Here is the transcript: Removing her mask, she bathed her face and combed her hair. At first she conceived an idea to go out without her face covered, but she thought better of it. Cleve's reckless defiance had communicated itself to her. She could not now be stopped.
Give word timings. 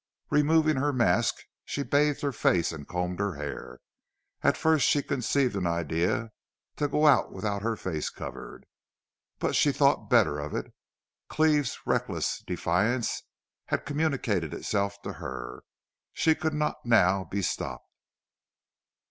Removing 0.31 0.77
her 0.77 0.91
mask, 0.91 1.35
she 1.63 1.83
bathed 1.83 2.21
her 2.21 2.31
face 2.31 2.71
and 2.71 2.87
combed 2.87 3.19
her 3.19 3.35
hair. 3.35 3.77
At 4.41 4.57
first 4.57 4.87
she 4.87 5.03
conceived 5.03 5.55
an 5.55 5.67
idea 5.67 6.31
to 6.77 6.87
go 6.87 7.05
out 7.05 7.31
without 7.31 7.61
her 7.61 7.75
face 7.75 8.09
covered, 8.09 8.65
but 9.37 9.53
she 9.55 9.71
thought 9.71 10.09
better 10.09 10.39
of 10.39 10.55
it. 10.55 10.73
Cleve's 11.29 11.77
reckless 11.85 12.41
defiance 12.47 13.21
had 13.65 13.85
communicated 13.85 14.55
itself 14.55 14.99
to 15.03 15.13
her. 15.21 15.61
She 16.13 16.33
could 16.33 16.55
not 16.55 16.83
now 16.83 17.25
be 17.25 17.43
stopped. 17.43 17.85